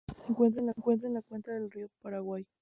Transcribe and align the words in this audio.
Se 0.11 0.31
encuentra 0.31 0.61
en 0.61 0.65
la 0.65 0.73
cuenca 1.21 1.51
del 1.53 1.69
río 1.69 1.87
Paraguay. 2.01 2.43